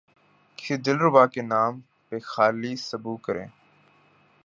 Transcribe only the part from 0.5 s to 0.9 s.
کس